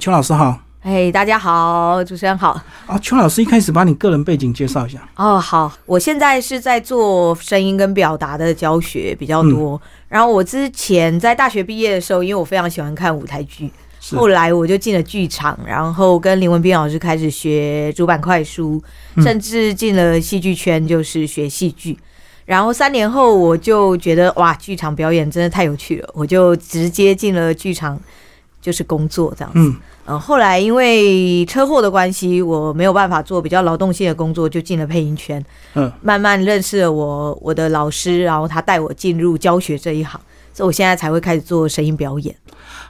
[0.00, 2.58] 邱老师好，哎，大家好，主持人好。
[2.86, 5.06] 啊，邱老师一开始把你个人背景介绍一下。
[5.16, 9.78] 哦，好，我现在是在做声音跟表达的教学比较多。
[10.08, 13.70] 然后我之前在大学毕业的时候，因为我非常喜欢看舞台剧，
[14.12, 18.82] 后来我就进了剧场，然后跟林文斌老师开始学主板快书，
[19.18, 21.98] 甚至进了戏剧圈，就是学戏剧。
[22.46, 28.00] 然后三年后，我就觉得哇，剧场表演真的太有趣了，我就直接进了剧场。
[28.62, 29.76] 就是工作这样子，
[30.06, 40.18] 嗯，后来因为车祸的关系，我没有办法做比较劳动性的工作，就进了配音圈，嗯，慢慢认识了我我的老师，然后他带我进入教学这一行，
[40.54, 42.34] 所以我现在才会开始做声音表演。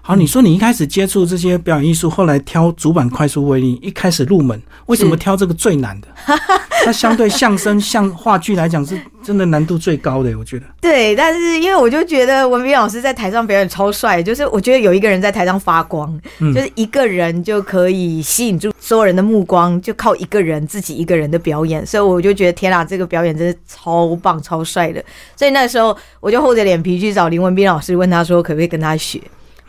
[0.00, 6.08] 好，你说你一开始接触这些表演艺术，后来挑主板快速为例，一开始入门，为什么挑这个最难的？
[6.84, 10.66] 那相对相声、像话剧来讲，是真的难度最高的，我觉得。
[10.80, 25.00] 对，但是因为我就觉得文斌老师在台上表演超帅，就是我觉得有一个人在台上发光，就是一个人就可以吸引住所有人的目光，就靠一个人自己一个人的表演，所以我就觉得天啊，这个表演真的超棒、超帅的。
[25.36, 29.20] 所以那时候我就厚着脸皮去找林文斌老师，问他说可不可以跟他学。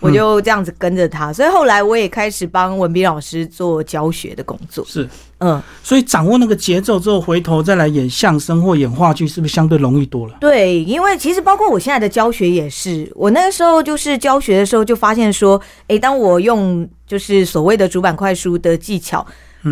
[0.04, 4.84] 我就这样子跟着他，所以后来我也开始帮文斌老师做教学的工作。
[4.86, 5.08] 是，
[5.40, 10.36] 嗯，所以掌握那个节奏之后，回头再来演相声或演话剧，是不是相对容易多了？
[10.42, 19.26] 对，因为其实包括我现在的教学也是，我那个时候就是教学的时候就发现说，哎，当我用就是所谓的主板快书的技巧，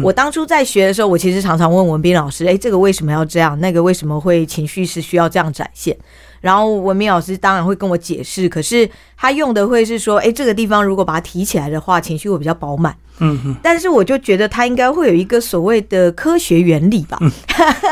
[0.04, 3.60] 我当初在学的时候，我其实常常问文斌老师，哎，这个为什么要这样？
[3.60, 5.98] 那个为什么会情绪是需要这样展现？
[6.40, 12.96] 然后文斌老师当然会跟我解释，可是他用的会是说，哎，这个地方如果把它提起来的话，情绪会比较饱满。
[13.20, 13.56] 嗯哼。
[13.62, 17.20] 但是我就觉得他应该会有一个所谓的科学原理吧。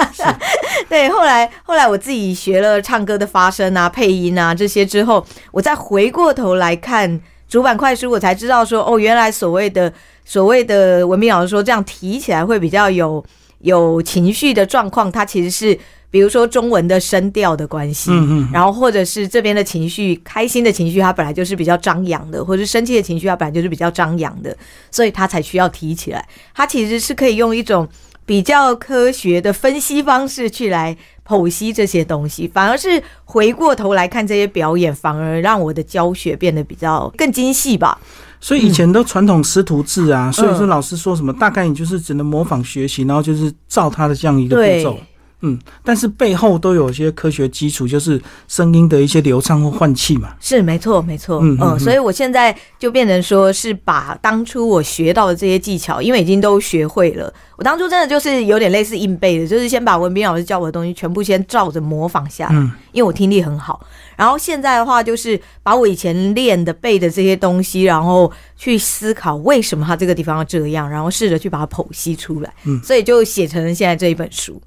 [0.90, 9.94] 对，后来后来我自己学了唱歌的发声啊、配音啊这些之后，我再回过头来看主板快书，我才知道说，哦，原来所谓的
[10.30, 13.26] 所谓的文明老师说这样提起来会比较有
[13.62, 15.80] 有情绪的状况，它其实是。
[16.12, 24.58] 比如说中文的声调的关系，嗯嗯，然后或者是这边的情绪，开心的情绪，它本来就是比较张扬的，或者是生气的情绪，它本来就是比较张扬的，
[24.90, 26.28] 所以它才需要提起来。
[26.56, 27.88] 它其实是可以用一种
[28.26, 38.00] 比较科学的分析方式去来剖析这些东西，反而是回过头来看这些表演，反而让我的教学变得比较更精细吧。
[38.42, 44.98] 所以以前都传统师徒制啊，所以说老师说什么，大概你就是只能模仿学习，然后就是照他的这样一个步骤。
[45.42, 50.34] 嗯，但是背后都有一些科学基础，就是声音的一些流畅或换气嘛。
[50.42, 51.40] 是，没错，没错。
[51.42, 57.34] 嗯嗯，所以我现在就变成说是把当初我学到的这些技巧，因为已经都学会了。
[57.56, 63.86] 我当初真的就是有点类似硬背的，就是先把文斌老师教我的东西全部先照着模仿下来，因为我听力很好。
[64.16, 72.54] 然后现在的话，就是把我以前练的背的这些东西，然后去思考为什么它这个地方要这样，然后试着去把它剖析出来。
[72.66, 74.62] 嗯，所以就写成了现在这一本书。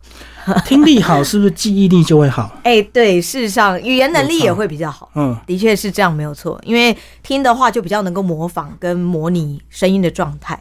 [0.65, 2.51] 听力好是不是记忆力就会好？
[2.65, 5.11] 哎，对，事实上语言能力也会比较好。
[5.15, 6.61] 嗯，的确是这样，没有错。
[6.65, 10.59] 因为听的话就比较能够模仿跟模拟声音的状态。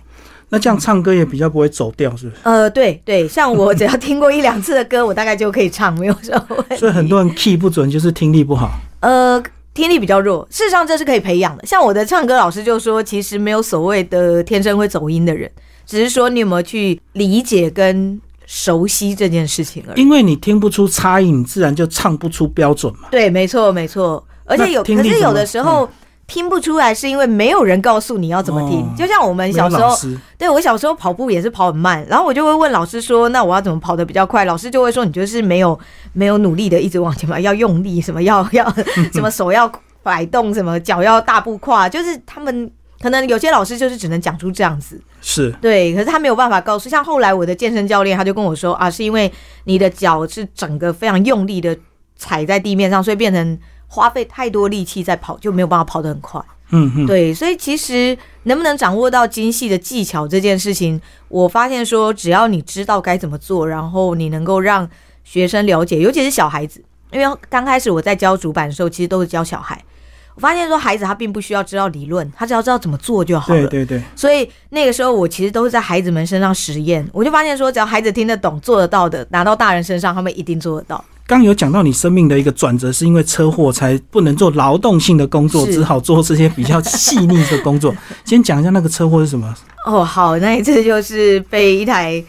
[0.54, 2.42] 那这样唱歌也比较不会走调，是不是？
[2.44, 6.76] 呃，对对，像我 只要听过一两次的歌，我大概就可以唱，没有什么问题。
[6.76, 8.70] 所以很多人 key 不准，就是听力不好。
[9.00, 9.42] 呃，
[9.74, 11.66] 听力比较弱，事实上这是可以培养的。
[11.66, 15.50] 像我的唱歌老师就说，其实没有所谓的天生会走音的人，
[15.86, 20.02] 只是说你有没有去理解跟熟悉这件事情而已。
[20.02, 23.08] 因为你听不出差异，你自然就唱不出标准嘛。
[23.10, 24.22] 对，没错，没错。
[24.44, 25.90] 而且有，可是有的时候。
[26.32, 29.94] 听不出来是因为没有人告诉你要怎么听，就像我们小时候，
[30.38, 35.78] 对我小时候跑步也是跑很慢，然后我就会问老师说：“那我要怎么跑得比较快？”老师就会说：“你就是没有
[36.14, 38.66] 没有努力的一直往前跑，要用力，什么要要
[39.12, 39.70] 什么手要
[40.04, 42.72] 摆动，什么脚要大步跨。”就是他们
[43.02, 46.88] 可能有些老师就是只能讲出这样子，是对，可是他没有办法告诉。
[46.88, 49.30] 像后来我的健身教练他就跟我说：“啊，是因为
[49.66, 51.78] 你的脚是整个非常用力的
[52.16, 53.60] 踩在地面上，所以变成。”
[53.94, 56.42] 花费太多力气在跑，就没有办法跑得很快。
[56.70, 64.90] 嗯嗯，对，所以其实能不能掌握到精细的技巧这件事情，我发现说，只要你知道该怎么做，然后你能够让
[65.26, 66.82] 学生了解，尤其是小孩子，
[67.12, 69.84] 因为刚开始我在教主板的时候，其实都是教小孩。
[70.36, 73.68] 我发现说，孩子他并不需要知道理论，他只要知道怎么做就好了。
[73.68, 74.02] 对对对。
[74.16, 81.04] 所以那个时候，我其实都是在孩子们身上实验，我就发现说，只要孩子听得懂、做得到的，拿到大人身上，他们一定做得到。
[81.32, 87.96] 刚有讲到你生命的一个转折，是因为车祸才不能做劳动性的工作，只好做这些比较细腻的工作。
[88.26, 89.56] 先讲一下那个车祸是什么？
[89.86, 92.22] 哦，好，那一次就是被一台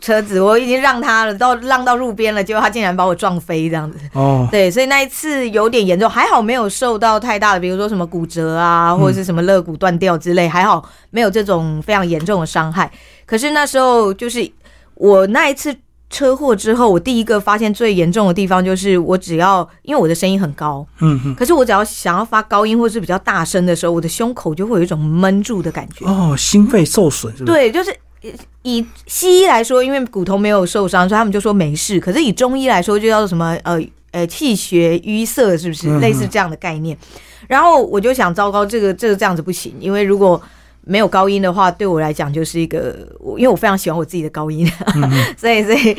[0.00, 3.96] 车子，我已经让他了，到让到路边了，结果他竟然把我撞飞这样子。
[4.14, 12.90] 哦，对，所以那一次有点严重，还好没有受到太大的，比如说什么骨折啊，或者是什么肋骨断掉之类，还好没有这种非常严重的伤害。
[13.24, 14.50] 可是那时候就是
[14.94, 15.72] 我那一次
[16.10, 26.04] 车祸之后，我第一个发现最严重的地方就是我只要因为我的声音很高，嗯哼，可是我只要想要发高音或是比较大声的时候，我的胸口就会有一种闷住的感觉。
[26.04, 27.52] 哦，心肺受损是不是？
[27.52, 27.90] 对，就是
[28.22, 28.30] 呃
[28.62, 32.00] 以西医来说，因为骨头没有受伤，所以他们就说没事。
[32.00, 33.80] 可是以中医来说，就叫做什么呃
[34.10, 36.98] 呃气血淤塞，是不是嗯类似这样的概念？
[37.46, 40.40] 然后我就想，糟糕，这个这个这样子不行，因为如果
[40.82, 44.66] 没有高音的话，对我来讲就是一个我，因为我非常喜欢我自己的高音，
[45.36, 45.96] 所以所以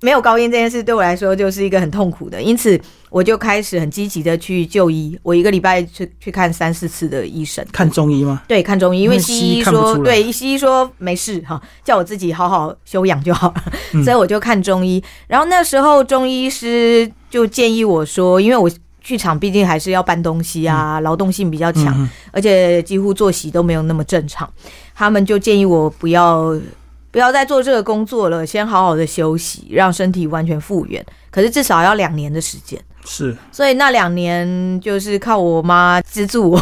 [0.00, 2.78] 没有高音这件事对我来说就是一个很痛苦的，因此
[3.10, 8.42] 我就开始很积极的去就医，我一个礼拜去去看三四次的医生，看中医吗？
[8.46, 13.64] 对，看中医，因为西医说，对，西医说没事哈，叫我自己好好休养就好了，
[13.94, 14.04] 嗯。
[14.04, 15.02] 所以我就看中医。
[15.26, 18.70] 然后那时候中医师就建议我说，因为我
[19.08, 24.46] 剧场毕竟还是要搬东西啊，劳动性比较强，嗯而且几乎作息都没有那么正常，
[24.94, 26.54] 他们就建议我不要
[27.10, 31.02] 不要再做这个工作了，先好好的休息，让身体完全复原。
[31.30, 32.78] 可是至少要两年的时间。
[33.06, 36.60] 是，所以那两年就是靠我妈资助我，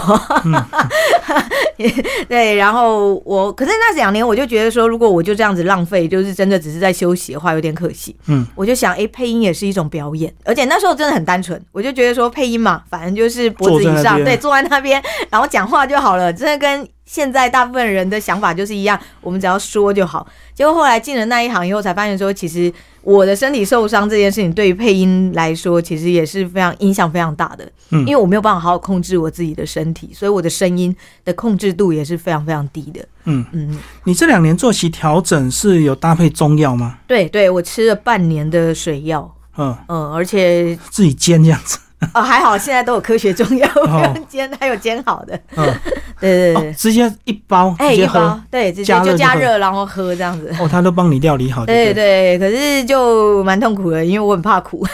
[2.29, 8.17] 对，然后我，可是那两年我就觉得说，如果我就这样子浪费，就是真的只是在休息的话，有点可惜。
[8.27, 20.27] 嗯，我就想，哎、配音也是一种表演，而且那时候真的很单纯，我就觉得说配音嘛，反正就是脖子以上，对，坐在那边，然后讲话就好了，真的跟现在大部分人的想法就是一样，我们只要说就好。
[20.53, 22.73] 结果后来进了那一行以后，才发现说，其实
[23.03, 27.65] 我的身体受伤这件事情，对于配音来说，其实也是非常影响非常大的。
[27.91, 30.95] 嗯因为我没有办法好好控制我自己的身体，所以我的声音
[31.25, 33.07] 的控制度也是非常非常低的。
[33.25, 36.99] 嗯，嗯，你这两年作息调整是有搭配中药吗？
[37.07, 41.79] 对对，我吃了半年的水药，嗯，嗯，而且自己煎这样子。
[42.13, 43.69] 哦还好现在都有科学中药，
[44.29, 45.39] 煎，还有煎好的。
[45.57, 45.67] 嗯，
[46.21, 48.07] 对对对，，哦直接一包哎、一。
[48.07, 50.55] 包对，直接就加热然后喝这样子。
[50.61, 52.39] 哦，他都帮你料理好就对对。
[52.39, 54.87] 对，可是就蛮痛苦的，因为我很怕苦。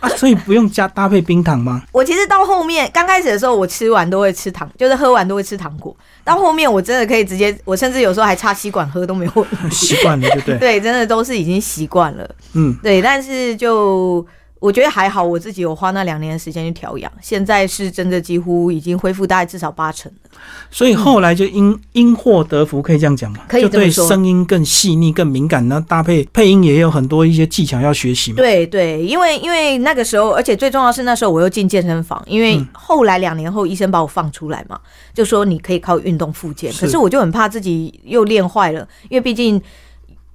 [0.00, 1.82] 啊，所以不用加搭配冰糖吗？
[1.92, 5.96] 我其实到后面刚开始的时候，我吃完都会吃糖，就是喝完都会吃糖果。
[6.24, 9.70] 到后面我真的可以直接，我甚至有时候还插吸管喝都没有问题。
[9.70, 10.58] 习惯了，对不对？
[10.58, 12.28] 对，真的都是已经习惯了。
[12.52, 14.24] 嗯，对，但是就
[14.62, 20.30] 我觉得还好，我自己有花那两年的时间去调养，现在是真的几乎已经恢复大概至少八成了。
[20.70, 23.40] 所以后来就因因祸得福，可以这样讲嘛？
[23.48, 28.36] 可以就对声音更细腻、更敏感，然后搭配配音也有很多一些技巧要学习嘛。
[28.36, 34.78] 对对，因为因为那个时候，而且最重要是那时候我又进健身房，因为嗯后来两年后医生把我放出来嘛，
[35.12, 39.60] 就说你可以靠运动复健，可是我就很怕自己又练坏了，因为毕竟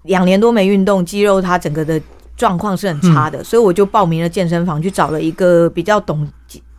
[0.04, 2.00] 两年多没运动，肌肉它整个的
[2.38, 6.26] 状况是很差嗯的，所以我就报名了健身房，去找了一个比较懂。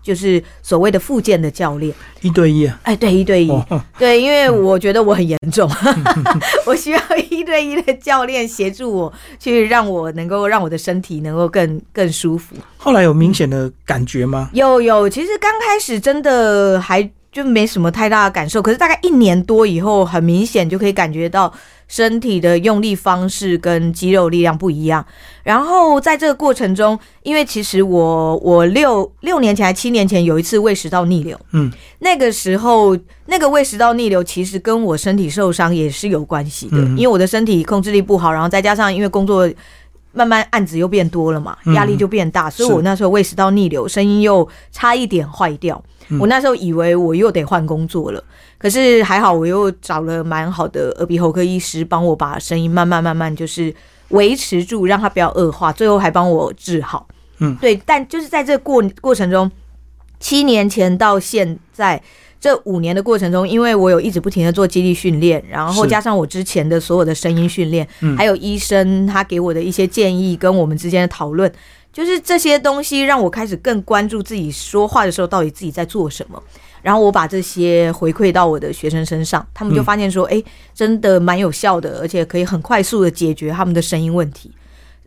[0.00, 2.80] 就是所谓的复健的教练，一对一啊。
[2.84, 3.62] 哎，对，一对一，哦，
[3.98, 5.70] 对，因为我觉得我很严重，
[6.64, 12.56] 我需要一对一的教练协助我，去让我能够让我的身体能够更更舒服。
[12.78, 14.48] 后来有明显的感觉吗？
[14.54, 21.52] 有有，其实刚开始真的还就没什么太大的感受，可是大概一年多以后，很明显就可以感觉到
[21.88, 25.04] 身体的用力方式跟肌肉力量不一样。
[25.42, 32.96] 然后在这个过程中，因为其实我我六六年前还七年前有一次胃食道逆流，嗯，那个时候
[33.26, 39.50] 那个胃食道逆流其实跟我身体受伤也是有关系的，嗯因为我的身体控制力不好，然后再加上因为工作。
[40.18, 45.80] 慢慢案子又变多了嘛，嗯压力就变大，所以我那时候胃食道逆流，声音又差一点坏掉。
[46.08, 48.24] 嗯我那时候以为我又得换工作了，
[48.58, 53.72] 可是还好我又找了蛮好的耳鼻喉科医师，帮我把声音慢慢慢慢就是
[54.08, 57.06] 维持住，让它不要恶化，最后还帮我治好。
[57.38, 59.48] 嗯，对，但就是在这过过程中，
[60.18, 62.02] 七年前到现在。
[62.40, 71.52] 这五年的过程中，因为我有一直不停的做肌力训练，然后加上我之前的所有的声音训练，嗯还有医生他给我的一些建议跟我们之间的讨论，
[71.92, 76.42] 就是这些东西让我开始更关注自己说话的时候到底自己在做什么。
[76.80, 80.40] 然后我把这些回馈到我的学生身上，他们就发现说，哎、
[80.72, 84.52] 真的蛮有效的，而且可以很快速的解决他们的声音问题。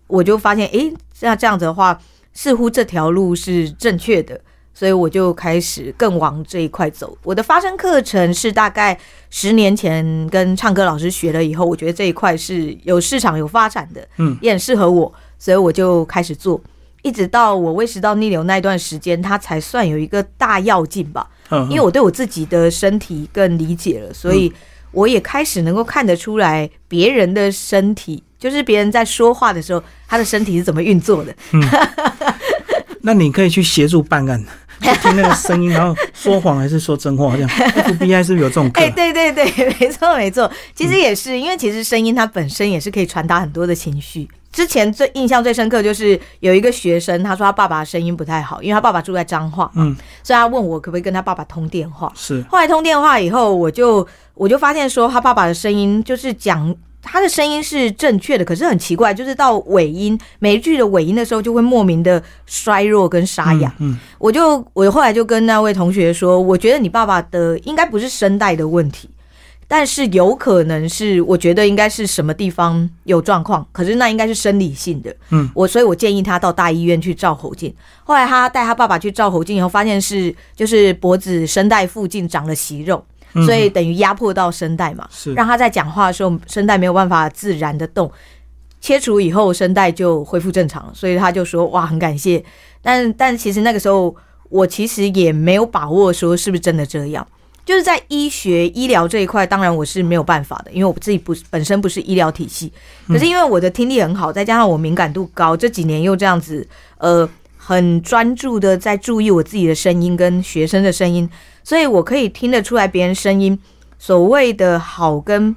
[0.07, 1.97] 我就发现，哎，那这样子的话，
[2.33, 4.39] 似乎这条路是正确的，
[4.81, 7.15] 所以我就开始更往这一块走。
[7.23, 16.59] 我的发声课程是大概十年前跟唱歌老师学了以后，我觉得这一块是有市场、有发展的，嗯，也很适合我，所以我就开始做。
[17.03, 21.29] 一直到我胃食道逆流那一段时间，它才算有一个大要进吧。
[21.51, 24.51] 嗯，因为我对我自己的身体更理解了，所以
[24.91, 31.35] 我也开始能够看得出来别人的身体就是别人在说话的时候，他的身体是怎么运作的。
[33.03, 34.43] 那你可以去协助办案，
[34.81, 37.49] 去听那个声音，然后说谎还是说真话，这样
[37.99, 38.81] FBI 是不是有这种课？
[38.81, 39.45] 哎，对对对，
[39.79, 44.27] 没错没错，其实也是，因为其实声音它本身也是可以传达很多的情绪。
[44.51, 52.11] 之前最印象最深刻就是有一个学生，他说他爸爸声音不太好，因为他爸爸住在彰化，嗯，所以他问我可不可以跟他爸爸通电话。
[52.15, 56.75] 是，后来通电话以后，我就我就发现说他爸爸的声音就是讲。
[57.01, 63.73] 他的声音是正确的，可是很奇怪，就是到尾音每一句的尾音的时候，就会莫名的衰弱跟沙哑。
[63.79, 69.09] 嗯，我就我后来就跟那位同学说，我觉得你爸爸的应该不是声带的问题，
[69.67, 75.15] 但是有可能是，我觉得应该是什么地方有状况，可是那应该是生理性的。
[75.31, 77.73] 嗯，我所以我建议他到大医院去照喉镜。
[78.03, 83.03] 后来他带他爸爸去照喉镜以后，发现是就是脖子声带附近长了息肉。
[83.45, 85.33] 所以等于压迫到声带嘛，是。
[85.33, 88.11] 让他在讲话的时候声带没有办法自然的动，
[88.79, 92.43] 切除以后声带就恢复正常，所以他就说哇很感谢，
[92.81, 94.15] 但但其实那个时候
[94.49, 97.25] 我其实也没有把握说是不是真的这样，
[97.63, 102.71] 就是在医学医疗这一块，当然我是没有办法的，因为我自己不本身不是医疗体系，
[103.07, 111.29] 可是因为我的听力很好，再加上我敏感度高，这几年又这样子呃很专注的在注意我自己的声音跟学生的声音。
[111.63, 113.57] 所以我可以听得出来别人声音
[113.99, 115.55] 所谓的好跟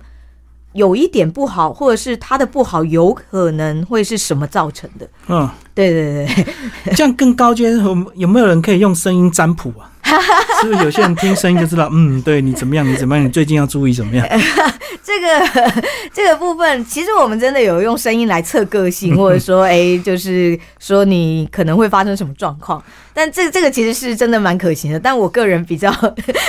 [0.73, 5.09] 有一点不好，或者是他的不好有可能会是什么造成的？
[5.29, 6.45] 嗯，对对对，
[6.97, 9.91] 这样更高阶，有有没有人可以用声音占卜啊？
[10.61, 11.89] 是不是有些人听声音就知道？
[11.93, 12.87] 嗯，对你怎么样？
[12.87, 13.25] 你怎么样？
[13.25, 14.27] 你最近要注意怎么样？
[15.03, 15.83] 这个
[16.13, 22.83] 这个部分，其实我们真的有用声音来测个性，或者说， 哎，就是说你可能会发生什么状况。
[23.17, 25.93] 但这这个其实是真的蛮可行的，但我个人比较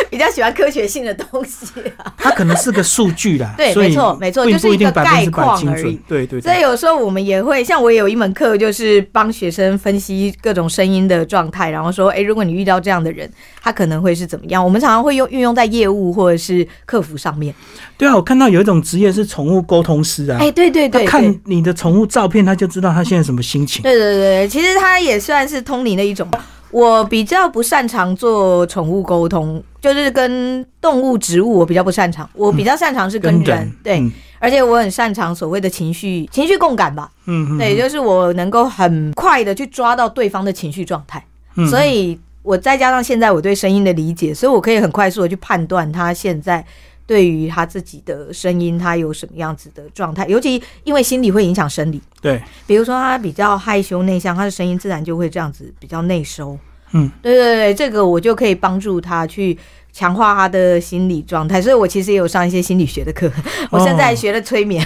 [0.09, 2.11] 比较喜欢科学性的东西啊。
[2.17, 5.99] 它可能是个数据啦，对，没错没错，就是一个概况而已。
[6.07, 6.41] 对对。
[6.41, 13.29] 所以有时候我们也会，像我也有一门课，就是帮学生分析各种声音的状态，然后说，哎，如果你遇到这样的人，
[13.61, 14.63] 他可能会是怎么样？
[14.63, 17.53] 我们常常会用运用在业务或者是客服上面。
[17.97, 20.37] 对啊，我看到有一种职业是宠物沟通师啊。
[20.39, 23.81] 哎，对对对，看你的宠物照片，他就知道他现在什么心情。
[23.81, 26.27] 对对对，其实他也算是通灵的一种。
[26.71, 32.29] 我比较不擅长做宠物沟通，就是跟动物、植物，我比较不擅长。
[32.33, 34.03] 我比较擅长是跟人，对，
[34.39, 37.09] 而且我很擅长所谓的情绪、情绪共感吧。
[37.27, 41.23] 嗯，对，就是我能够很快的去抓到对方的情绪状态。
[41.69, 46.63] 所以，我再加上现在我对声音的理解，所以我可以很快速的去判断他现在
[47.07, 50.25] 对于他自己的声音，他有什么样子的状态。
[50.27, 56.57] 尤其因为心理会影响生理，对，比如说他比较害羞内向，他的声音自然就会这样子比较内收。
[56.93, 59.57] 嗯，对对对，这个我就可以帮助他去
[59.91, 63.29] 强化他的心理状态，所以我其实也有上一些心理学的课，
[63.71, 64.85] 我现在学了催眠，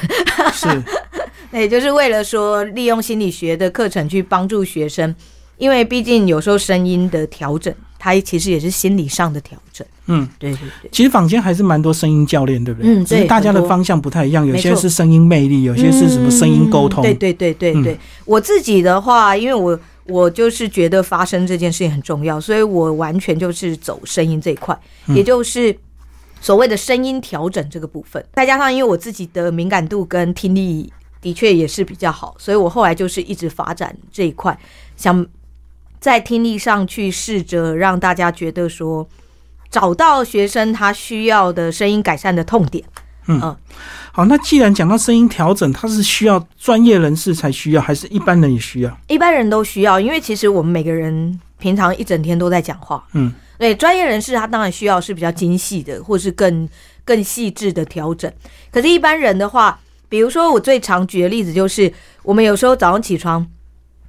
[0.54, 0.68] 是，
[1.52, 5.14] 那也就是为了说利用心理学的课程去帮助学生，
[5.60, 9.86] 因为毕竟有时候声音的调整，它其实也是心理上的调整。
[10.08, 12.92] 嗯，对对对，其实坊间还是蛮多声音教练，对不对？
[12.92, 17.04] 嗯，对，大家的方向不太一样，有些是声音魅力，有些是什么声音沟通。
[17.04, 19.80] 对对对对对，我自己的话，因为我。
[20.06, 24.76] 我就是觉得发声这件事情很重要，所以我完全就是走声音这一块，
[25.10, 25.78] 也就是
[26.42, 28.26] 所谓的声音调整这个部分。
[28.34, 34.58] 再加上因为我自己的敏感度跟听力的确也是比较好，所以我后来就是一直发展这一块，
[34.98, 35.24] 想
[36.00, 39.08] 在听力上去试着让大家觉得说，
[39.70, 42.84] 找到学生他需要的声音改善的痛点。
[43.28, 43.56] 嗯。
[44.12, 48.98] 好，那既然讲到声音调整，它是需要专业人士才需要，还是一般人也需要？
[49.08, 53.02] 一般人都需要，因为其实我们每个人平常一整天都在讲话。
[53.14, 56.68] 嗯，对，专业人士他当然需要是比较精细的，或是更
[57.06, 58.30] 更细致的调整。
[58.72, 59.80] 可是，一般人的话，
[60.10, 63.46] 比如说我最常举的例子就是，我们有时候早上起床，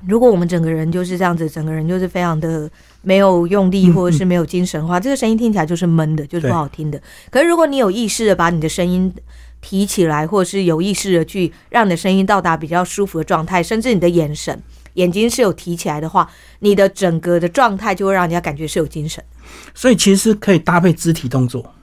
[0.06, 2.70] 如果我们整个人就是这样子，整个人就是非常的
[3.02, 7.00] 没有用力，或者是没有精神的话，这个声音听起来就是闷的，就是不好听的。
[7.30, 9.12] 可是，如果你有意识的把你的声音
[9.60, 14.58] 提起来，或者是有意识的去让你的声音到达比较舒服的状态，甚至你的眼神、
[14.94, 16.30] 眼睛是有提起来的话，
[16.60, 19.22] 你的整个的状态就会让人家感觉是有精神。
[19.74, 21.74] 所以其实可以搭配肢体动作。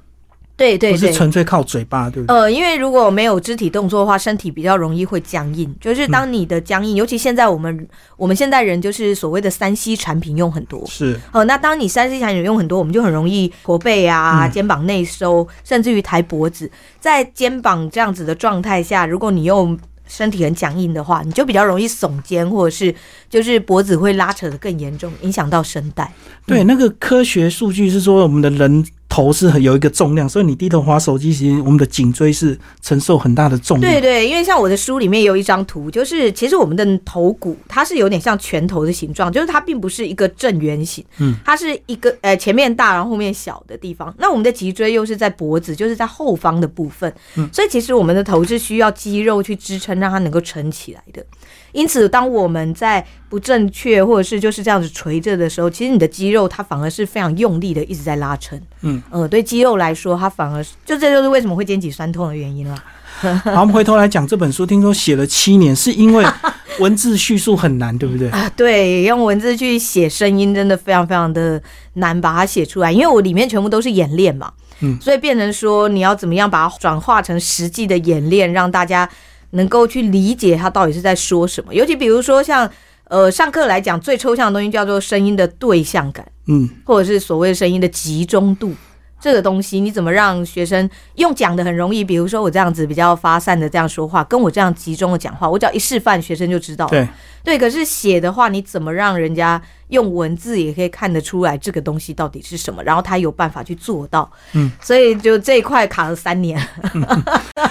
[0.58, 2.36] 对对，不是纯粹靠嘴巴，对不对？
[2.36, 5.74] 呃，因为如果没有肢体动作的话，身体比较容易会僵硬。
[5.80, 7.88] 就是当你的僵硬，尤其现在我们
[8.18, 11.44] 我们现代人就是所谓的三 C 产品用很多，是哦。
[11.44, 16.70] 那当你三 C 产品用很多，我们就很容易驼背啊，肩膀内收，甚至于抬脖子。
[17.00, 22.92] 在肩膀这样子的状态下，如果你用身体很僵硬的话，你就比较容易耸肩，或者是
[23.30, 26.12] 就是脖子会拉扯的更严重，影响到声带。
[26.48, 28.84] 对，那个科学数据是说，我们的人。
[29.10, 33.92] 头是有一个重量，所以你低头滑手机，其实我们的颈椎是承受很大的重量。
[33.92, 44.14] 对对，因为像我的书里面有一张图，就是其实我们的头骨它是有点像拳头的形状，就是它并不是一个正圆形，嗯，它是一个呃前面大然后后面小的地方。
[44.20, 51.26] 那我们的脊椎又是在脖子，就是在后方的部分，嗯，所以其实我们的头是需要肌肉去支撑，让它能够撑起来的。
[51.74, 58.60] 因此，当我们在不正确或者是就是这样子垂着的时候，其实你的肌肉它反而是非常用力的一直在拉伸。
[58.82, 62.76] 嗯，呃，对肌肉来说，它反而就这就是为什么会肩颈酸痛的原因了。
[63.44, 66.26] 好，我们回头来讲这本书，听说写了七年，是因为
[66.80, 68.30] 文字叙述很难，对不对？
[68.30, 71.62] 啊，对，用文字去写声音真的非常非常的
[71.94, 74.52] 难把它写出来，因为我里面全部都是演练嘛。
[74.82, 79.10] 嗯，所以变成说你要怎么样把它转化成实际的演练，让大家。
[79.52, 82.70] 能够去理解他到底是在说什么，尤其比如说像
[83.06, 88.74] 呃上课来讲最抽象的东西叫做声音的对象感，嗯，或者是所谓声音的集中度
[89.20, 92.04] 这个东西，你怎么让学生用讲的很容易？
[92.04, 96.88] 比如说我这样子比较发散的这样说话，跟我这样集中的讲话，我只要一示范，学生就知道。
[96.88, 97.08] 对
[97.44, 102.84] 对，可是写的话，你怎么让人家用文字也可以看得出来这个东西到底是什么？
[102.84, 104.30] 然后他有办法去做到。
[104.54, 106.62] 嗯，所以就这一块卡了三年。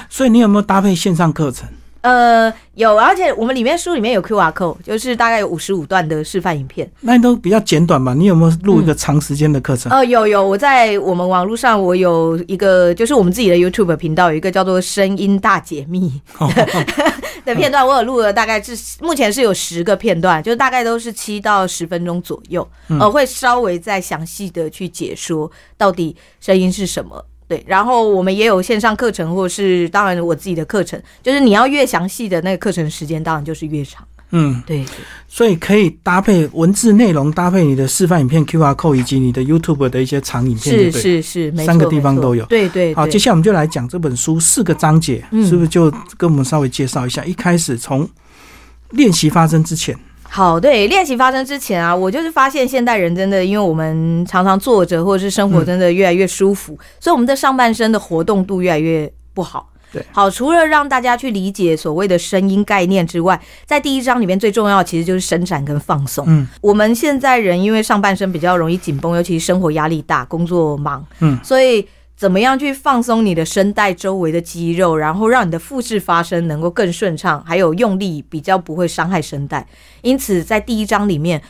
[0.08, 1.68] 所以你有没有搭配线上课程？
[2.06, 6.88] 呃，有，而且我们里面书里面有 Q R code，就是大概有五十五段的示范影片。
[7.00, 8.14] 那都比较简短嘛？
[8.14, 9.90] 你有没有录一个长时间的课程？
[9.90, 16.20] 呃，有有，我在我们网络上，我有一个，就是我们自己的 YouTube 频道，有一个叫做“声音大解密”
[17.44, 22.64] 的片段，我有录了，大概是目前是有十个片段，就大概都是七到十分钟左右，
[23.00, 27.24] 呃，会稍微再详细的去解说到底声音是什么。
[27.48, 34.06] 对，然后我们也有线上课程，或是当然我自己的课程，就是你要越详细的那个课程时间，当然就是越长。
[34.30, 34.84] 嗯，对，
[35.28, 42.44] 所以可以搭配文字内容，搭配你的示范影片 Q R code 以及你的 YouTube 的一些长影片，是是是，三个地方都有。
[42.46, 42.92] 对对。
[42.92, 47.24] 好，接下来我们就来讲这本书四个章节，是不是就跟我们稍微介绍一下？
[47.24, 48.08] 一开始从
[48.90, 49.96] 练习发生之前。
[50.36, 59.70] 好，对，练习发生之前啊，我就是发现现代人真的，因为我们常常坐着或者是生活真的越来越舒服，所以我们的上半身的活动度越来越不好。
[59.90, 66.26] 对，好，除了让大家去理解所谓的声音概念之外，在第一章里面最重要的其实就是伸展跟放松。
[66.28, 71.88] 嗯，我们现在人因为上半身比较容易紧绷，尤其是生活压力大、工作忙，嗯，所以。
[72.16, 79.66] 怎么样去放松你的声带周围的肌肉，然后让你的复式发声能够更顺畅，还有用力比较不会伤害声带。
[80.00, 81.42] 因此，在第一章里面，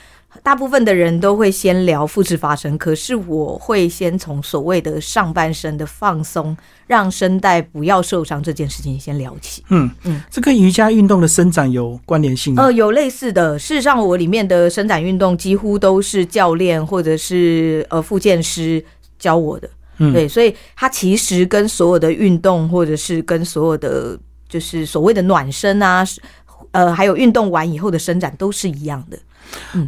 [0.42, 6.56] 大部分的人都会先聊复式发声，可是我会先从所谓的上半身的放松，
[6.88, 9.62] 让声带不要受伤这件事情先聊起。
[9.70, 12.64] 嗯嗯，这跟瑜伽运动的伸展有关联性吗？
[12.64, 13.56] 呃，有类似的。
[13.56, 18.84] 事实上，我里面的伸展运动几乎都是教练或者是呃复健师
[19.16, 19.70] 教我的。
[19.98, 26.04] 对，所以它其实跟所有的运动，或者是跟所有的就是所谓的暖身啊，
[26.72, 29.18] 呃，还有运动完以后的伸展都是一样的。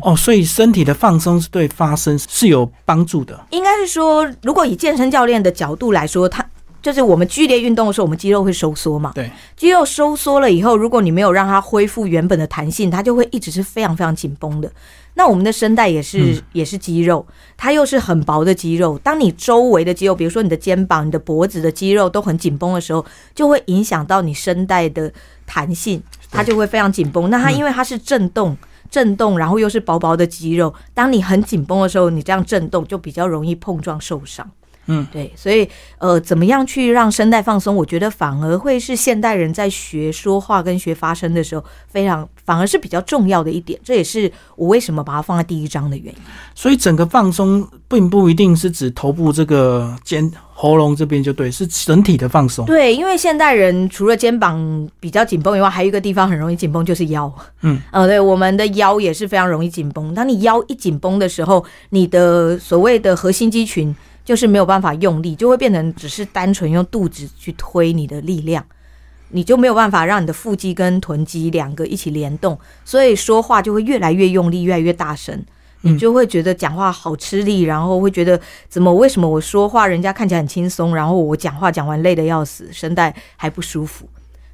[0.02, 3.46] 哦，所以身体的放松是对发声是有帮助的。
[3.50, 6.48] 应该是说，如果以健身教练的角度来说，他
[6.80, 9.12] 就是我们剧烈运动的时候，我们肌肉会收缩嘛？
[9.14, 14.70] 对，肌肉收缩了以后，如果你没有让它恢复原本的弹性，它就会一直是非常非常紧绷的。
[15.14, 18.96] 那我们的声带也是也是肌肉，它又是很薄的肌肉。
[19.00, 25.12] 当你周围的肌肉，比如说你的肩膀、你的脖子的肌肉都很紧绷的时候，就会影响到你声带的
[25.44, 27.28] 弹性，它就会非常紧绷。
[27.28, 28.56] 那它因为它是震动，
[28.88, 34.48] 震动，然后又是薄薄的肌肉，当你很紧绷的时候，你这样震动就比较容易碰撞受伤。
[34.88, 37.76] 嗯，对，所以呃，怎么样去让声带放松？
[37.76, 43.78] 我觉得反而会是现代人在学说话跟学发声的时候，非常反而是比较重要的一点。
[43.84, 46.20] 这也是我为什么把它放在第一章的原因。
[46.54, 52.64] 所以整个放松并不一定是指头部这个肩喉咙这边就对，是整体的放松。
[52.64, 57.30] 对，因为现代人除了肩膀比较紧绷以外，还有一个地方很容易紧绷，就是腰。
[57.60, 60.14] 嗯，呃，对，我们的腰也是非常容易紧绷。
[60.14, 63.94] 当你腰一紧绷的时候，你的所谓的核心肌群。
[64.28, 68.62] 就是没有办法用力，就会变成只是单纯用肚子去推你的力量，
[69.30, 75.42] 你就没有办法让你的腹肌跟臀肌两个一起联动，所以说话就会越来越用力，越来越大声，
[75.80, 78.38] 你就会觉得讲话好吃力，然后会觉得
[78.68, 84.06] 怎么为什么我说话人家看起来很轻松，然后我讲话讲完累的要死，声带还不舒服。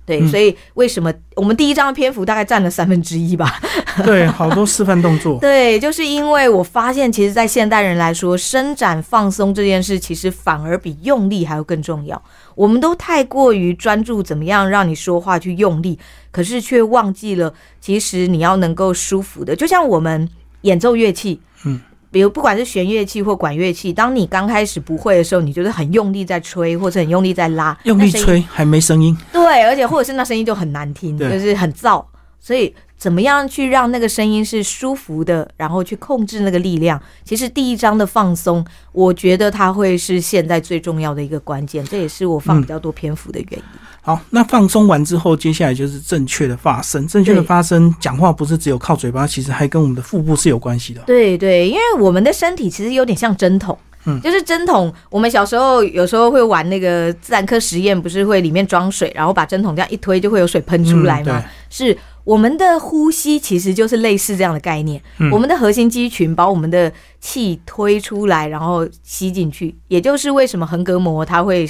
[0.07, 3.59] 对，所以为什么我们第一章的篇幅大概占了三分之一吧？
[4.05, 5.38] 对，好多示范动作。
[5.43, 12.23] 对，就是因为我发现，其实，在现代人来说，伸展放松这件事，其实反而比用力还要更重要。
[12.55, 15.99] 我们都太过于专注怎么样让你说话去用力，
[16.31, 20.29] 可是却忘记了，其实你要能够舒服的，就像我们
[20.62, 21.81] 演奏乐器，嗯。
[22.14, 29.18] 比如不管是弦乐器或管乐器，当你刚开始不会的时候，你就是很用力在吹，或者很用力在拉，用力吹还没声音。
[29.33, 32.05] 对，而且或者是那声音就很难听，就是很燥，
[32.38, 32.72] 所以。
[32.96, 36.98] 怎么样去让那个声音是舒服的，然后去控制那个力量？
[37.22, 43.64] 其实第一章的放松，我觉得它会是现在最重要的一个关键，这也是我放比较多篇幅的原因。
[44.07, 47.09] 好，那放松完之后，接下来就是正确的发声。
[47.09, 51.01] 正确的发声，讲话不是只有靠嘴巴，其实还跟我们的腹部是有关系的。
[51.07, 54.93] 对对，因为我们的身体其实有点像针筒，嗯，就是针筒。
[55.09, 61.43] 我们小时候有时候会玩那个自然科实验，不是会里面装水，然后把针筒这样一推，就会有水喷出来吗？
[61.71, 61.97] 是。
[62.25, 64.99] 我们的呼吸其实就是类似这样的概念，
[65.31, 66.90] 我们的核心肌群把我们的
[67.21, 71.69] 气推出来，然后吸进去，也就是为什么横膈膜它会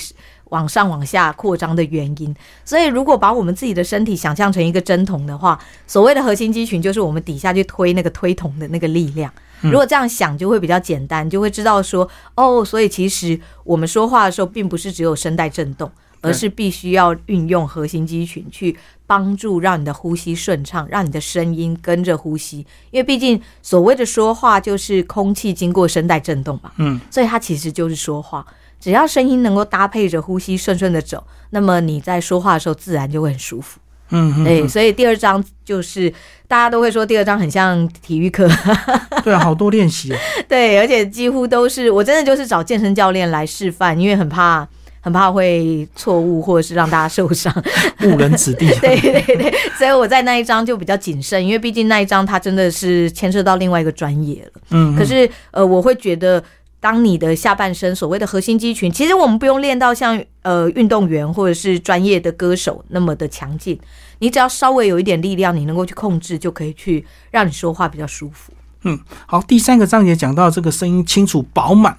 [0.54, 2.34] 往上往下扩张的原因。
[2.64, 9.32] 所以，如果把我们自己的身体想象成一个针筒的话，所谓的核心肌群就是我们底下去推那个推筒的那个力量。
[9.60, 15.90] 如果这样想，就会比较简单，就会知道说，哦，所以其实我们说话的时候，并不是只有声带震动。
[16.26, 18.74] 而是必须要运用核心肌群去
[19.06, 22.60] 帮助，让你的呼吸顺畅，让你的声音跟着呼吸。
[22.90, 28.42] 因为毕竟所谓的说话就是空气经过声带震动嘛，嗯，所以它其实就是说话。
[28.84, 33.80] 只要声音能够搭配着呼吸顺顺的走，那么你在说话的时候自然就会很舒服。
[34.10, 36.12] 嗯，对，所以第二章就是
[36.46, 38.46] 大家都会说第二章很像体育课，
[39.24, 40.14] 对啊，好多练习。
[40.46, 44.68] 对，而且几乎都是我真的就是找健身教练来示范，因为很怕。
[45.00, 47.54] 很怕会错误，或者是让大家受伤，
[48.04, 48.66] 误人子弟。
[48.80, 54.60] 对对对，所以我在那一章就比较谨慎，因为毕竟那一章它真的是牵涉到另外一个专业了。
[54.70, 56.42] 嗯，可是呃，我会觉得，
[56.84, 63.80] 当你的下半身所谓的核心肌群，其实我们不用练到像呃运动员或者是专业的歌手那么的强劲，
[64.18, 68.52] 你只要稍微有一点力量，你能够去控制，就可以去让你说话比较舒服。
[68.82, 71.96] 嗯，好，第三个章节讲到这个声音清楚饱满。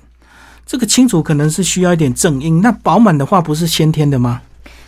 [0.68, 4.44] 这个清楚可能是需要一点正音，那饱满的话不是先天的吗？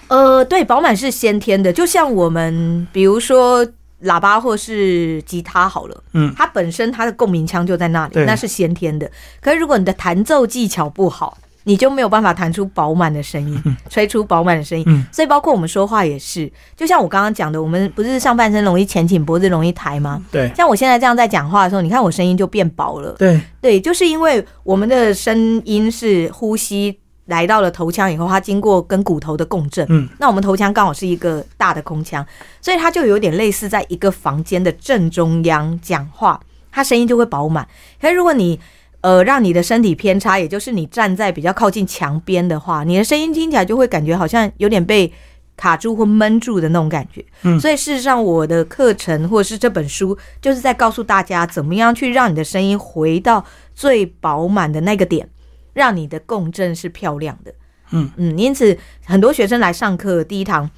[0.10, 3.68] 呃，对，饱满是先天的，就像我们比如说
[4.04, 9.10] 喇叭或是吉他好了，嗯，它本身它的共鸣腔就在那里，那是先天的。
[9.42, 15.06] 可是如果你的弹奏技巧不好，你就没有办法弹出饱满的声音，吹出饱满的声音。
[15.12, 20.24] 所以包括我们说话也是，就像我刚刚讲的，我们不是上半身容易前倾，脖子容易抬吗？
[20.32, 20.50] 对。
[20.56, 23.12] 像我现在这样在讲话的时候，你看我声音就变薄了。
[23.20, 29.86] 对对，就是因为我们的声音是呼吸来到了头腔以后，它经过跟骨头的共振。
[29.90, 30.10] 嗯。
[30.20, 32.26] 那我们头腔刚好是一个大的空腔，
[32.60, 36.40] 所以它就有点类似在一个房间的正中央讲话，
[36.72, 37.68] 它声音就会饱满。
[38.02, 38.60] 可是如果你
[39.02, 45.10] 呃，让你的身体偏差，也就是你站在比较靠近墙边的话，你的声音听起来就会感觉好像有点被
[45.56, 47.24] 卡住或闷住的那种感觉。
[47.44, 55.30] 嗯，所以事实上，我的课程或者是这本书，就是在告诉大家怎么样去让你的声音回到最饱满的那个点，
[55.78, 57.54] 让你的共振是漂亮的。
[57.92, 60.70] 嗯嗯，因此很多学生来上课第一堂，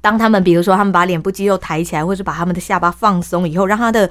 [0.00, 4.10] 当他们比如说他们把脸部肌肉抬起来，或是把他们的下巴放松以后，让他的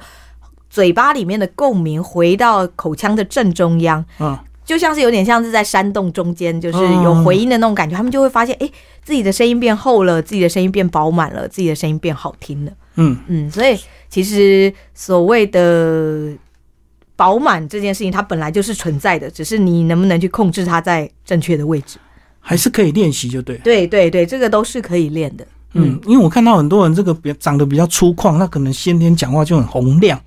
[0.70, 7.94] 嘴巴里面的共鸣回到口腔的正中央，嗯，就像是有点像是在山洞中间，就是有回音的那种感觉。
[7.94, 8.70] 他们就会发现，哎，
[9.02, 12.72] 自己的声音变厚了，自己的声音变饱满了，自己的声音变好听了。
[12.94, 16.32] 嗯嗯，所以其实所谓的
[17.20, 21.98] 饱满这件事情，它本来就是存在的，只是你能不能去控制它在正确的位置，
[22.40, 23.58] 还是可以练习就对。
[23.58, 25.46] 对对对，这个都是可以练的。
[25.74, 30.20] 嗯，因为我看到很多人这个比长得比较粗犷，那可能先天讲话就很洪亮，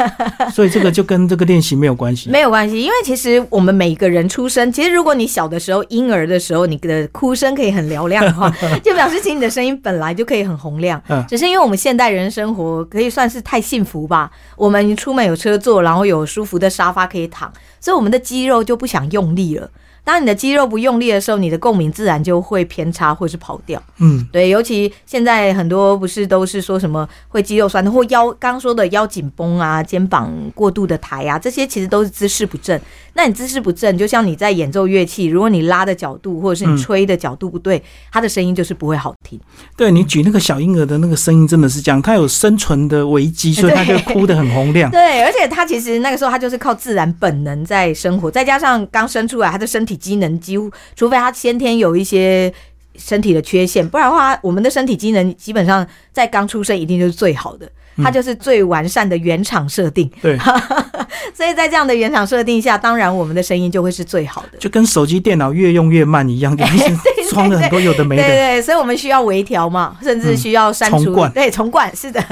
[0.54, 2.30] 所以这个就跟这个练习没有关系。
[2.30, 8.50] 没有关系，因为其实我们每个人出生，其实如果你小的时候婴儿的时候，你的哭声可以很嘹亮的话，
[8.82, 11.00] 就表示其实你的声音本来就可以很洪亮。
[11.08, 19.68] 嗯，只是因为我们现代人生活可以算是太幸福吧，我们出门有车坐，然后有舒服的沙发可以躺，所以我们的肌肉就不想用力了。
[20.06, 23.82] 当你的肌肉不用力的时候，你的共鸣自然就会偏差或是跑掉。
[23.98, 32.80] 嗯，对，尤其现在很多不是都是说什么会肌肉酸痛或腰，刚刚说的腰紧绷啊，肩膀过度的抬啊，这些其实都是姿势不正。
[33.14, 39.40] 那你姿势不正，就像你在演奏乐器，如果你拉的角度或者是你吹的角度不对，它的声音就是不会好听。
[39.76, 44.88] 对你举那个小婴儿的那个声音，真的是这样，他有生存的危机，所以 他就哭得很洪亮。
[44.88, 49.95] 对，而且他其实那个时候他就是靠自然本能在生活，再加上刚生出来，他的身体。
[49.96, 52.52] 机能几乎，除非他先天有一些
[52.96, 60.10] 身体的缺陷，不然的话，我们的身体机能基本上在刚出生一定就是最好的，它就是最完善的原厂设定。
[60.22, 60.38] 对，
[61.34, 64.58] 所以在这样的原厂设定下，当然我们的声音就会是最好的。
[64.58, 66.98] 就跟手机电脑越用越慢一样，里面
[67.30, 68.22] 装了很多有的没的。
[68.22, 71.14] 对对，所以我们需要微调嘛，甚至需要删除。
[71.28, 72.22] 对，重灌 是的，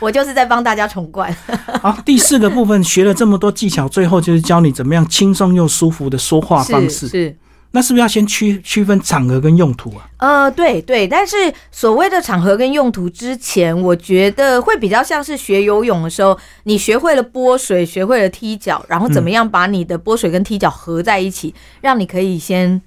[0.00, 1.34] 我就是在帮大家重灌。
[1.80, 7.08] 好，第四个部分学了这么多技巧，最后就是教你怎么样轻松又舒服的说话方式。
[7.08, 7.36] 是。
[7.74, 10.08] 那是不是要先区区分场合跟用途啊？
[10.18, 22.80] 呃，对对，但是所谓的场合跟用途之前，我觉得会比较像是学游泳的时候，你学会了拨水，学会了踢脚，然后怎么样把你的拨水跟踢脚合在一起，让你可以先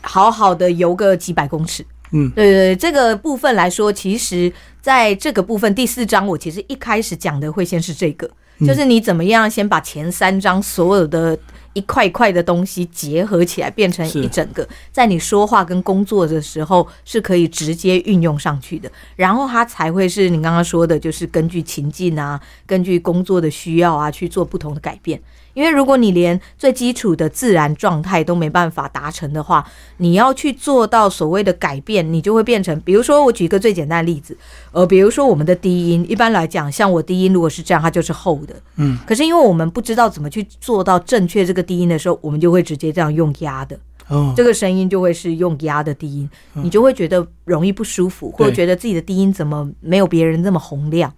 [0.00, 1.86] 好好的游个几百公尺。
[2.10, 8.28] 嗯，对对，这个部分来说，其实在这个部分第四章，我其实一开始讲的会先是这个，
[8.66, 11.38] 就是你怎么样先把前三章所有的。
[11.74, 25.20] 一块一块的东西结合起来变成一整个，在你说话跟工作的时候是可以直接运用上去的，然后它才会是你刚刚说的，就是根据情境啊，根据工作的需要啊去做不同的改变。
[25.54, 29.64] 因为如果你连最基础的自然状态都没办法达成的话，
[29.98, 34.36] 你要去做到所谓的改变，你就会变成，比如说我举一个最简单的例子，
[34.72, 51.12] 呃，比如说我们的低音，一般来讲，像我低音如果是这样，它就是厚的，嗯，可是因为我们不知道怎么去做到正确这个低音的时候，我们就会直接这样用压的，哦，这个声音就会是用压的低音，你就会觉得容易不舒服，或者觉得自己的低音怎么没有别人那么洪亮。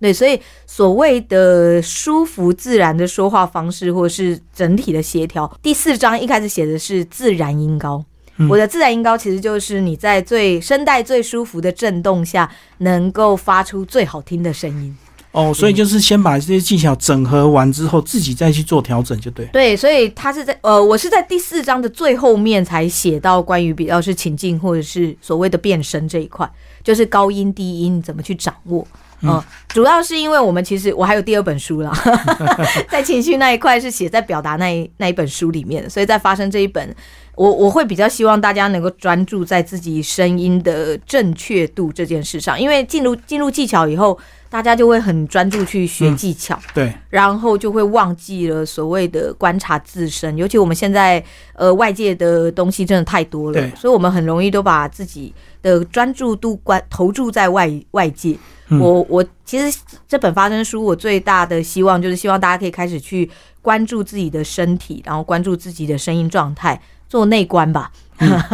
[0.00, 8.04] 对，所以所谓的舒服自然的说话方式，或者是整体的协调，第四章一开始写的是自然音高。
[8.48, 14.96] 我的自然音高其实就是你在最声带最舒服的震动下，能够发出最好听的声音。
[15.32, 19.44] 哦，所以就是先把这些技巧整合完之后，自己再去做调整就对。
[19.52, 26.50] 对，所以他是在呃，我是在第四章的最后面才写到关于比较是情境或者是所谓的变声这一块，
[26.82, 28.84] 就是高音低音怎么去掌握。
[29.22, 31.92] 嗯，主要是因为我们其实我还有第二本书啦，
[32.88, 36.94] 在情绪那一块是写在表达那一那一本书里面，所以在发生这一本，
[37.34, 44.18] 我我会比较希望大家能够专注在自己声音的正确度这件事上，因为进入进入技巧以后，
[44.50, 51.22] 大家就会很专注去学技巧，对，然后就会忘记了所谓的观察自身，尤其我们现在
[51.54, 55.32] 呃外界的东西真的太多了，所以我们很容易都把自己
[55.62, 58.36] 的专注度关投注在外外界。
[58.70, 63.28] 我我其实这本发声书，我最大的希望就是希望大家可以开始去
[63.62, 67.90] 关注自己的身体，然后关注自己的声音状态，做内观吧。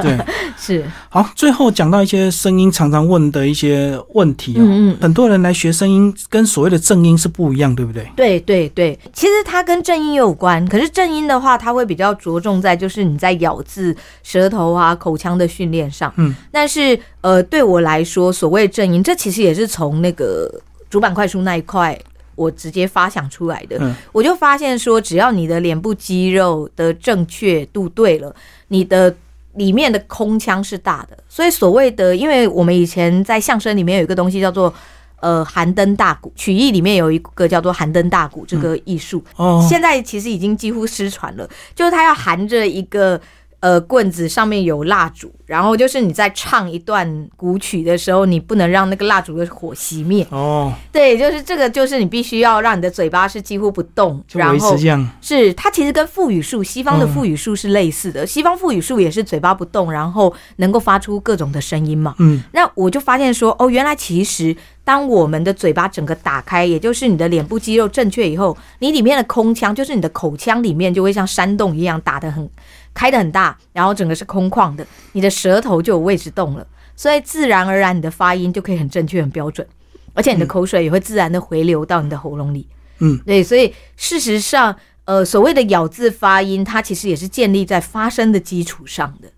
[0.01, 0.17] 对，
[0.59, 1.29] 是好。
[1.35, 8.11] 最后讲到一些声音常常问的一些问题啊，嗯嗯，很多人来学声音，跟所谓的正音是不一样，对不对？
[8.17, 16.13] 对对对，其实它跟正音有关，可是正音的话，它会比较着重在就是你在咬字、舌头啊、口腔的训练上。
[16.17, 20.51] 嗯，但是呃，对我来说，所谓正音，这其实也是从那个
[20.89, 21.99] 主板快书那一块
[22.35, 23.77] 我直接发想出来的。
[23.81, 28.35] 嗯，我就发现说，只要你的脸部肌肉的正确度对了，
[28.69, 29.15] 你的
[29.57, 34.73] 里面的空腔是大的，所以所谓的，因为我们以前在相声里面有一个东西叫做
[35.21, 43.21] 呃寒灯大鼓，曲艺里面有一个叫做寒灯大鼓这个艺术，哦，现在其实已经几乎失传了，就是它要含着一个。
[43.61, 50.25] 呃，棍子上面有蜡烛，然后就是你在唱一段古曲的时候，你不能让那个蜡烛的火熄灭。
[50.31, 54.77] 哦，对，就是这个，就是你必须要让你的嘴巴是几乎不动，然后
[55.23, 58.27] 是它其实跟腹语术，西方的腹语术是类似的。
[58.27, 62.15] 西方腹语术也是嘴巴不动，然后能够发出各种的声音嘛。
[62.19, 72.49] 嗯，那我就发现说，哦，原来其实当我们的嘴巴整个打开，也就是你的脸部肌肉正确以后，你里面的空腔，就是你的口腔里面就会像山洞一样打得很。
[72.97, 79.67] 开的很大，然后整个是空旷的，你的舌头就有位置动了，所以自然而然你的发音就可以很正确、很标准，
[80.15, 82.67] 而且你的口水也会自然的回流到你的喉咙里。
[83.01, 89.29] 嗯，对，所以事实上，呃，所谓的咬字发音，它其实也是建立在发声的基础上的。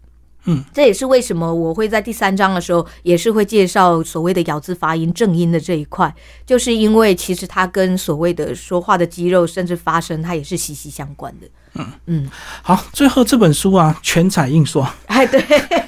[0.48, 6.12] 嗯，这也是为什么我会在第三章的时候，也是会介绍所谓的咬字发音正音的这一块，
[6.46, 11.46] 就是因为其实它跟所谓的说话的肌肉甚至发声，它也是息息相关的。
[11.74, 11.86] 嗯。
[12.06, 12.30] 嗯，
[12.62, 15.40] 好，最后这本书啊，全彩印刷，哎，对，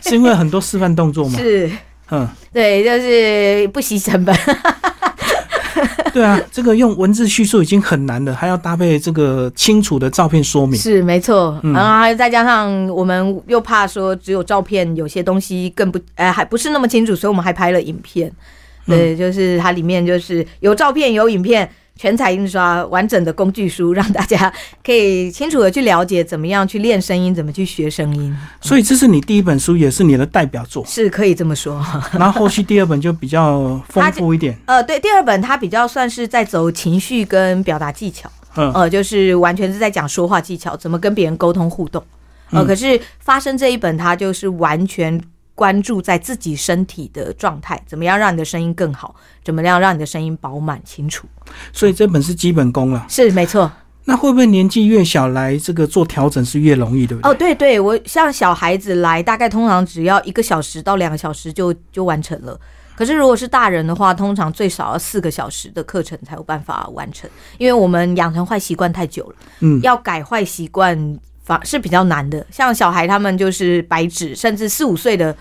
[0.03, 1.39] 是因为很多示范动作吗？
[1.39, 1.71] 是，
[2.11, 4.37] 嗯，对，就是不惜成本。
[6.13, 10.79] 对啊，这个用文字叙述已经很难了，还要搭配这个清楚的照片说明。
[10.79, 18.31] 是没错，然后再加上我们又怕说只有照片，有些东西更不，呃，还不是那么清楚，所以我们还拍了影片。
[18.87, 21.71] 对，就是它里面就是有照片有影片。
[22.01, 24.51] 全彩印刷完整的工具书，让大家
[24.83, 28.35] 可以清楚的去了解怎么样去练声音，怎么去学声音。
[28.59, 31.85] 所以这是你第一本书，也是你的代表作，是可以这么说。
[32.13, 34.59] 然后后续第二本就比较丰富一点。
[34.65, 38.31] 呃，对，第二本它比较算是在走情绪跟表达技巧。
[38.57, 42.03] 嗯呃，就是完全是在讲说话技巧，怎么跟别人沟通互动。
[42.51, 45.21] 呃，嗯可是发生这一本，它就是完全
[45.55, 51.27] 关注在自己身体的状态，怎么样让你的声音更好，怎么样让你的声音饱满清楚。
[51.73, 53.07] 所以这本是基本功了。
[53.09, 53.71] 是没错。
[54.07, 57.31] 那会不会年纪越小来这个做调整是越容易，对不对？
[57.31, 62.59] 哦，对对，我像小孩子来，大概通常只要一个小时到两个小时就就完成了。
[62.97, 71.19] 可是如果是大人的话，通常最少要四个小时的课程才有办法完成，因为我们养成坏习惯太久了，嗯，要改坏习惯
[71.51, 72.47] 反是比较难的。
[72.49, 75.37] 像小孩他们就是白纸，甚至四五岁的，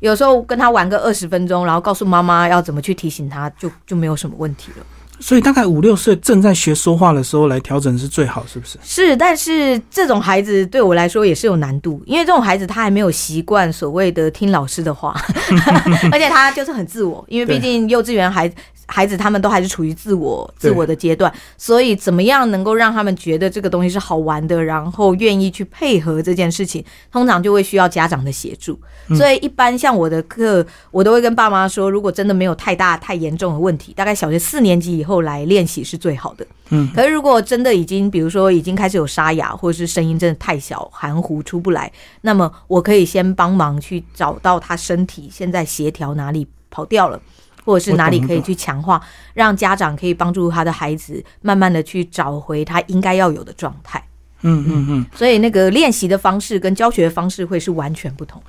[0.00, 4.84] 有时候跟他玩个二十分钟，然后告诉妈妈要怎么去提醒他，就就没有什么问题了。
[5.20, 8.76] 所以大概五六岁正在学说话的时候来调整是最好，是不是？
[8.82, 15.14] 是，但是这种孩子对我来说也是有难度，因为这种孩子他还没有习惯所谓的听老师的话，
[16.12, 18.52] 而且他就是很自我，因为毕竟幼稚园孩
[18.86, 28.78] 孩子他们都还是处于自我自我的阶段，所以怎么样能够让他们觉得这个东西是好玩的，然后愿意去配合这件事情，通常就会需要家长的协助。
[29.16, 36.46] 所以一般像我的课，我都会跟爸妈说，如果真的没有太大太严重的问题，大概小学四年级以后来练习是最好的。
[36.70, 41.92] 嗯，可是如果真的已经，比如说已经开始有沙哑，或者是声音真的太小、含糊出不来，
[42.22, 47.20] 那么我可以先帮忙去找到他身体现在协调哪里跑掉了。
[47.64, 49.00] 或者是哪里可以去强化，
[49.32, 54.02] 让家长可以帮助他的孩子慢慢的去找回他应该要有的状态。
[54.42, 58.42] 嗯嗯嗯，所以那个练习的方式跟教学的方式会是完全不同。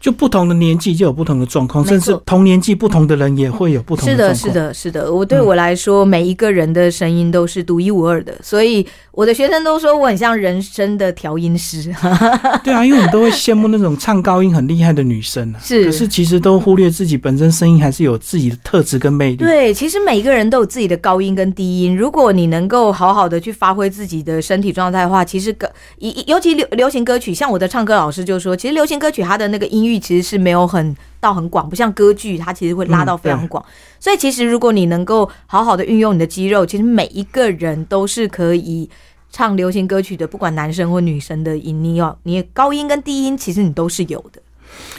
[0.00, 4.52] 就不同的年纪就有不同的状况，甚至同年纪不同的人也会有不同是的，状况。
[4.52, 5.12] 是，的，是的。
[5.12, 11.92] 我对我来说，每一个人的声音都是独一无二的，所以我的学生都说我很像人生的调音师。
[12.62, 19.36] 对啊，因为我们都会羡慕那种唱高音很厉害的女生啊，是可是其实都忽略自己本身声音还是有自己的特质跟魅力。
[19.36, 21.96] 对，其实每一个人都有自己的高音跟低音。
[21.96, 33.64] 如果你能够好好的去发挥自己的身体状态的话，其实歌，尤尤其流流行歌曲，像我的唱歌老师就说，其实流行歌曲它的那个音域其实是没有很到很广，不像歌剧，它其实会拉到非常广。
[33.98, 38.88] 所以其实如果你能够好好的运用你的肌肉，其实每一个人都是可以。
[39.30, 44.40] 唱流行歌曲的，不管男生或女生的音，你要你高音跟低音，其实你都是有的。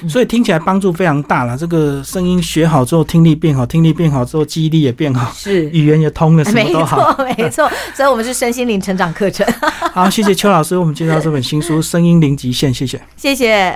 [0.08, 1.58] 所以听起来帮助非常大了。
[1.58, 7.12] 这个声音学好之后，听力变好，听力变好之后，记忆力也变好，是，语言也通了，什么没都好。
[7.12, 7.68] 错，没错。
[7.96, 9.44] 所以我们是身心灵成长课程。
[9.92, 13.02] 好，谢谢邱老师，为我们介绍这本新书《声音零极限》，谢谢。
[13.18, 13.76] 谢谢。